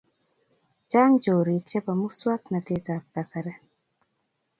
Chang 0.91 1.15
chorik 1.23 1.63
chepo 1.69 1.91
muswak 2.01 2.41
natet 2.51 2.85
ab 2.95 3.03
kasari 3.13 3.53